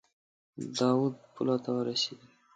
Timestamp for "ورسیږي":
1.75-2.27